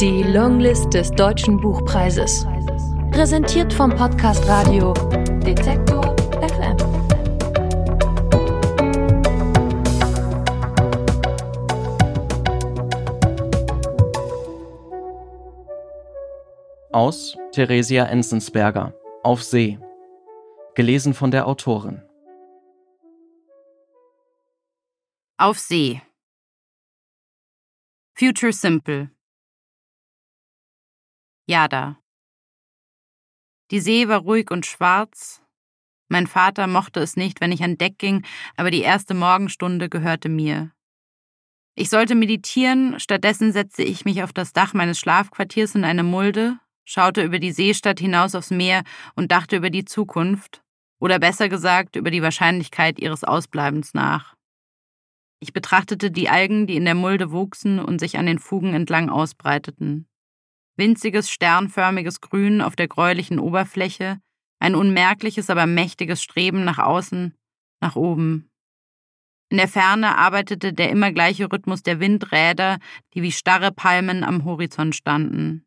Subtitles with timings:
[0.00, 2.46] Die Longlist des Deutschen Buchpreises.
[3.12, 4.92] Präsentiert vom Podcast Radio
[5.40, 6.76] Detektor FM.
[16.92, 18.92] Aus Theresia Enzensberger.
[19.22, 19.78] Auf See.
[20.74, 22.02] Gelesen von der Autorin.
[25.38, 26.02] Auf See.
[28.14, 29.15] Future Simple.
[31.48, 31.96] Jada.
[33.70, 35.42] Die See war ruhig und schwarz.
[36.08, 38.24] Mein Vater mochte es nicht, wenn ich an Deck ging,
[38.56, 40.72] aber die erste Morgenstunde gehörte mir.
[41.76, 46.58] Ich sollte meditieren, stattdessen setzte ich mich auf das Dach meines Schlafquartiers in eine Mulde,
[46.84, 48.82] schaute über die Seestadt hinaus aufs Meer
[49.14, 50.64] und dachte über die Zukunft,
[50.98, 54.34] oder besser gesagt über die Wahrscheinlichkeit ihres Ausbleibens nach.
[55.38, 59.10] Ich betrachtete die Algen, die in der Mulde wuchsen und sich an den Fugen entlang
[59.10, 60.08] ausbreiteten.
[60.76, 64.20] Winziges, sternförmiges Grün auf der gräulichen Oberfläche,
[64.58, 67.34] ein unmerkliches, aber mächtiges Streben nach außen,
[67.80, 68.50] nach oben.
[69.48, 72.78] In der Ferne arbeitete der immer gleiche Rhythmus der Windräder,
[73.14, 75.64] die wie starre Palmen am Horizont standen.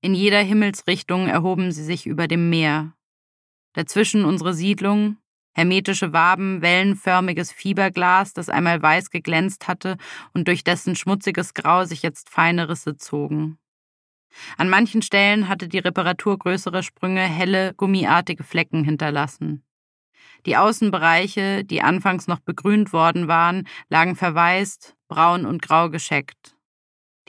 [0.00, 2.94] In jeder Himmelsrichtung erhoben sie sich über dem Meer.
[3.74, 5.18] Dazwischen unsere Siedlung,
[5.54, 9.98] hermetische Waben, wellenförmiges Fieberglas, das einmal weiß geglänzt hatte
[10.32, 13.58] und durch dessen schmutziges Grau sich jetzt feine Risse zogen.
[14.56, 19.62] An manchen Stellen hatte die Reparatur größere Sprünge helle, gummiartige Flecken hinterlassen.
[20.46, 26.56] Die Außenbereiche, die anfangs noch begrünt worden waren, lagen verwaist, braun und grau gescheckt.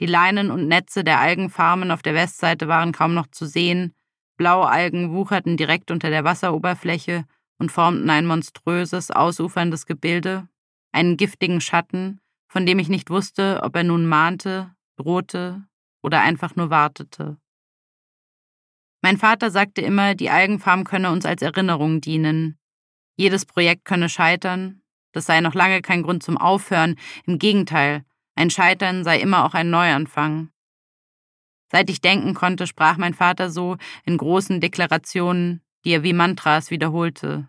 [0.00, 3.94] Die Leinen und Netze der Algenfarmen auf der Westseite waren kaum noch zu sehen,
[4.36, 7.24] Blaualgen wucherten direkt unter der Wasseroberfläche
[7.58, 10.48] und formten ein monströses, ausuferndes Gebilde,
[10.92, 15.67] einen giftigen Schatten, von dem ich nicht wusste, ob er nun mahnte, drohte
[16.02, 17.38] oder einfach nur wartete.
[19.02, 22.58] Mein Vater sagte immer, die Algenfarm könne uns als Erinnerung dienen.
[23.16, 24.82] Jedes Projekt könne scheitern,
[25.12, 28.04] das sei noch lange kein Grund zum Aufhören, im Gegenteil,
[28.34, 30.50] ein Scheitern sei immer auch ein Neuanfang.
[31.70, 36.70] Seit ich denken konnte, sprach mein Vater so in großen Deklarationen, die er wie Mantras
[36.70, 37.48] wiederholte.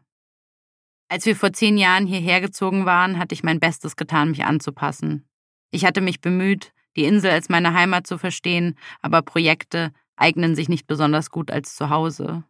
[1.07, 5.27] Als wir vor zehn Jahren hierher gezogen waren, hatte ich mein Bestes getan, mich anzupassen.
[5.71, 10.69] Ich hatte mich bemüht, die Insel als meine Heimat zu verstehen, aber Projekte eignen sich
[10.69, 12.43] nicht besonders gut als Zuhause.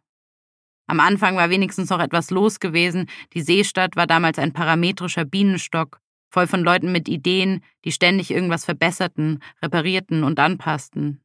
[0.86, 6.00] Am Anfang war wenigstens noch etwas los gewesen, die Seestadt war damals ein parametrischer Bienenstock,
[6.30, 11.20] voll von Leuten mit Ideen, die ständig irgendwas verbesserten, reparierten und anpassten.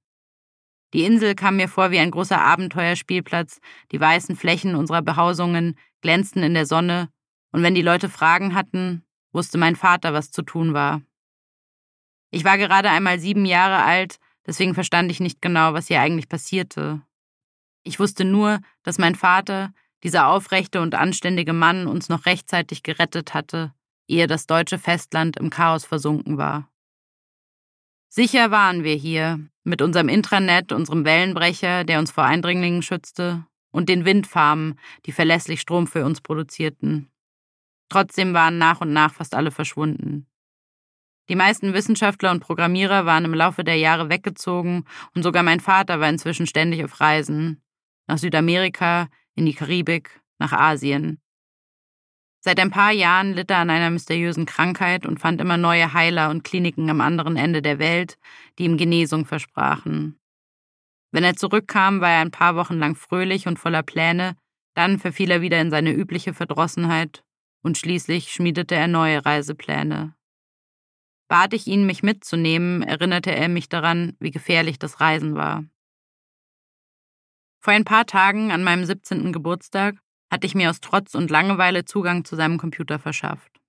[0.94, 3.59] Die Insel kam mir vor wie ein großer Abenteuerspielplatz,
[3.92, 7.09] die weißen Flächen unserer Behausungen glänzten in der Sonne,
[7.52, 11.02] und wenn die Leute Fragen hatten, wusste mein Vater, was zu tun war.
[12.35, 16.28] Ich war gerade einmal sieben Jahre alt, deswegen verstand ich nicht genau, was hier eigentlich
[16.28, 17.01] passierte.
[17.84, 19.73] Ich wusste nur, dass mein Vater,
[20.03, 23.73] dieser aufrechte und anständige Mann, uns noch rechtzeitig gerettet hatte,
[24.09, 26.69] ehe das deutsche Festland im Chaos versunken war.
[28.09, 33.88] Sicher waren wir hier, mit unserem Intranet, unserem Wellenbrecher, der uns vor Eindringlingen schützte, und
[33.88, 37.09] den Windfarmen, die verlässlich Strom für uns produzierten.
[37.88, 40.28] Trotzdem waren nach und nach fast alle verschwunden.
[41.28, 46.00] Die meisten Wissenschaftler und Programmierer waren im Laufe der Jahre weggezogen und sogar mein Vater
[46.00, 47.63] war inzwischen ständig auf Reisen.
[48.08, 51.19] Nach Südamerika, in die Karibik, nach Asien.
[52.41, 56.30] Seit ein paar Jahren litt er an einer mysteriösen Krankheit und fand immer neue Heiler
[56.30, 58.19] und Kliniken am anderen Ende der Welt,
[58.59, 60.19] die ihm Genesung versprachen.
[61.12, 64.35] Wenn er zurückkam, war er ein paar Wochen lang fröhlich und voller Pläne,
[64.75, 67.24] dann verfiel er wieder in seine übliche Verdrossenheit
[67.64, 70.15] und schließlich schmiedete er neue Reisepläne.
[71.28, 75.63] Bat ich ihn, mich mitzunehmen, erinnerte er mich daran, wie gefährlich das Reisen war.
[77.59, 79.34] Vor ein paar Tagen, an meinem 17.
[79.34, 79.96] Geburtstag,
[80.30, 83.59] hatte ich mir aus Trotz und Langeweile Zugang zu seinem Computer verschafft.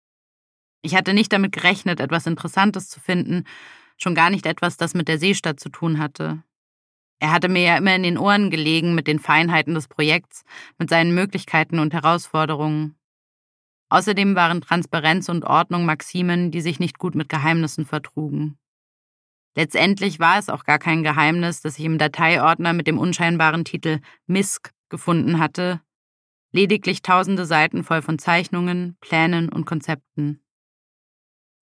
[0.83, 3.45] Ich hatte nicht damit gerechnet, etwas Interessantes zu finden,
[3.97, 6.43] schon gar nicht etwas, das mit der Seestadt zu tun hatte.
[7.19, 10.45] Er hatte mir ja immer in den Ohren gelegen mit den Feinheiten des Projekts,
[10.79, 12.96] mit seinen Möglichkeiten und Herausforderungen.
[13.89, 18.59] Außerdem waren Transparenz und Ordnung Maximen, die sich nicht gut mit Geheimnissen vertrugen.
[19.57, 24.01] Letztendlich war es auch gar kein Geheimnis, dass ich im Dateiordner mit dem unscheinbaren Titel
[24.27, 25.81] MISC gefunden hatte,
[26.53, 30.43] lediglich tausende Seiten voll von Zeichnungen, Plänen und Konzepten.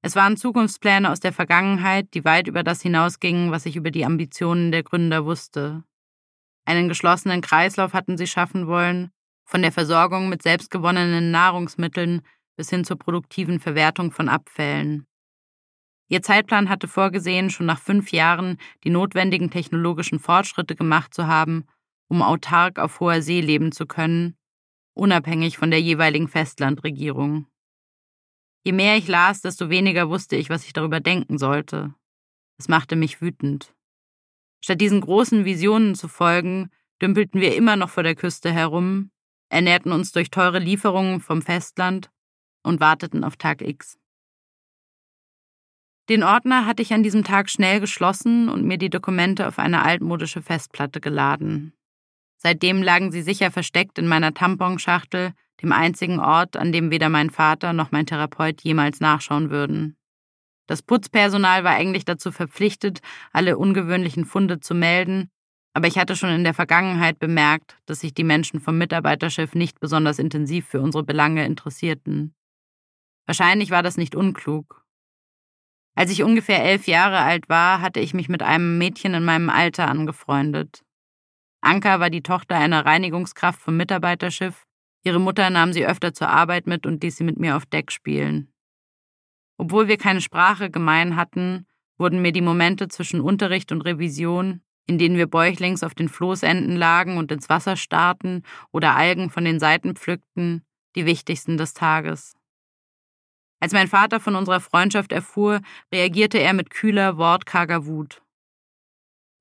[0.03, 4.05] Es waren Zukunftspläne aus der Vergangenheit, die weit über das hinausgingen, was ich über die
[4.05, 5.85] Ambitionen der Gründer wusste.
[6.67, 9.11] Einen geschlossenen Kreislauf hatten sie schaffen wollen,
[9.44, 12.23] von der Versorgung mit selbstgewonnenen Nahrungsmitteln
[12.56, 15.06] bis hin zur produktiven Verwertung von Abfällen.
[16.08, 21.64] Ihr Zeitplan hatte vorgesehen, schon nach fünf Jahren die notwendigen technologischen Fortschritte gemacht zu haben,
[22.08, 24.37] um autark auf hoher See leben zu können,
[24.94, 27.46] unabhängig von der jeweiligen Festlandregierung.
[28.64, 31.94] Je mehr ich las, desto weniger wusste ich, was ich darüber denken sollte.
[32.58, 33.75] Es machte mich wütend.
[34.62, 36.70] Statt diesen großen Visionen zu folgen,
[37.02, 39.11] dümpelten wir immer noch vor der Küste herum,
[39.55, 42.11] ernährten uns durch teure Lieferungen vom Festland
[42.62, 43.99] und warteten auf Tag X.
[46.09, 49.83] Den Ordner hatte ich an diesem Tag schnell geschlossen und mir die Dokumente auf eine
[49.85, 51.73] altmodische Festplatte geladen.
[52.37, 57.31] Seitdem lagen sie sicher versteckt in meiner Tamponschachtel, dem einzigen Ort, an dem weder mein
[57.31, 59.97] Vater noch mein Therapeut jemals nachschauen würden.
[60.67, 63.01] Das Putzpersonal war eigentlich dazu verpflichtet,
[63.33, 65.31] alle ungewöhnlichen Funde zu melden,
[65.75, 69.81] aber ich hatte schon in der Vergangenheit bemerkt, dass sich die Menschen vom Mitarbeiterschiff nicht
[69.81, 72.32] besonders intensiv für unsere Belange interessierten.
[73.26, 74.85] Wahrscheinlich war das nicht unklug.
[75.97, 79.50] Als ich ungefähr elf Jahre alt war, hatte ich mich mit einem Mädchen in meinem
[79.50, 80.85] Alter angefreundet.
[81.61, 84.67] Anka war die Tochter einer Reinigungskraft vom Mitarbeiterschiff.
[85.03, 87.91] Ihre Mutter nahm sie öfter zur Arbeit mit und ließ sie mit mir auf Deck
[87.91, 88.53] spielen.
[89.56, 91.67] Obwohl wir keine Sprache gemein hatten,
[91.97, 96.77] wurden mir die Momente zwischen Unterricht und Revision, in denen wir bäuchlings auf den Floßenden
[96.77, 100.63] lagen und ins Wasser starrten oder Algen von den Seiten pflückten,
[100.95, 102.35] die wichtigsten des Tages.
[103.61, 105.61] Als mein Vater von unserer Freundschaft erfuhr,
[105.93, 108.23] reagierte er mit kühler, wortkarger Wut.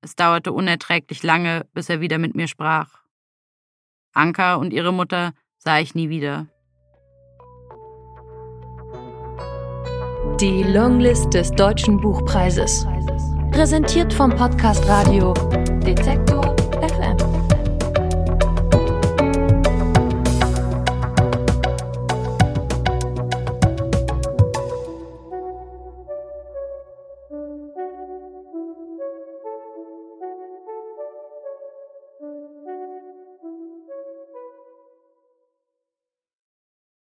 [0.00, 3.02] Es dauerte unerträglich lange, bis er wieder mit mir sprach.
[4.14, 6.46] Anka und ihre Mutter sah ich nie wieder.
[10.40, 12.86] Die Longlist des Deutschen Buchpreises.
[13.54, 15.32] Präsentiert vom Podcast Radio
[15.86, 16.43] Detektor